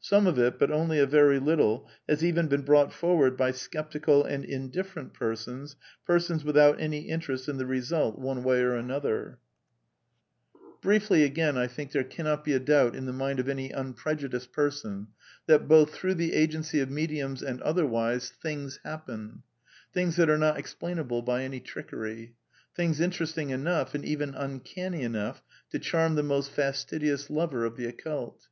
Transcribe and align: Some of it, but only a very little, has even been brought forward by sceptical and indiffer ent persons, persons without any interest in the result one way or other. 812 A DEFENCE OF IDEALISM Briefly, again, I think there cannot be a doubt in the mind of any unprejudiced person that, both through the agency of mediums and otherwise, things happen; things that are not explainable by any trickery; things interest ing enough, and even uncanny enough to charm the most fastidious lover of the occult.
Some 0.00 0.26
of 0.26 0.38
it, 0.38 0.58
but 0.58 0.70
only 0.70 0.98
a 0.98 1.04
very 1.04 1.38
little, 1.38 1.86
has 2.08 2.24
even 2.24 2.46
been 2.48 2.62
brought 2.62 2.90
forward 2.90 3.36
by 3.36 3.50
sceptical 3.50 4.24
and 4.24 4.42
indiffer 4.42 4.96
ent 5.00 5.12
persons, 5.12 5.76
persons 6.06 6.42
without 6.42 6.80
any 6.80 7.00
interest 7.02 7.50
in 7.50 7.58
the 7.58 7.66
result 7.66 8.18
one 8.18 8.42
way 8.42 8.62
or 8.62 8.76
other. 8.78 9.40
812 10.80 10.80
A 10.80 10.80
DEFENCE 10.80 10.80
OF 10.80 10.86
IDEALISM 10.86 10.88
Briefly, 11.20 11.22
again, 11.22 11.58
I 11.58 11.66
think 11.66 11.92
there 11.92 12.02
cannot 12.02 12.44
be 12.44 12.52
a 12.54 12.58
doubt 12.58 12.96
in 12.96 13.04
the 13.04 13.12
mind 13.12 13.38
of 13.40 13.46
any 13.50 13.70
unprejudiced 13.72 14.52
person 14.52 15.08
that, 15.44 15.68
both 15.68 15.92
through 15.92 16.14
the 16.14 16.32
agency 16.32 16.80
of 16.80 16.90
mediums 16.90 17.42
and 17.42 17.60
otherwise, 17.60 18.30
things 18.30 18.80
happen; 18.86 19.42
things 19.92 20.16
that 20.16 20.30
are 20.30 20.38
not 20.38 20.58
explainable 20.58 21.20
by 21.20 21.42
any 21.42 21.60
trickery; 21.60 22.36
things 22.74 23.00
interest 23.02 23.36
ing 23.36 23.50
enough, 23.50 23.94
and 23.94 24.06
even 24.06 24.34
uncanny 24.34 25.02
enough 25.02 25.42
to 25.68 25.78
charm 25.78 26.14
the 26.14 26.22
most 26.22 26.50
fastidious 26.50 27.28
lover 27.28 27.66
of 27.66 27.76
the 27.76 27.84
occult. 27.84 28.48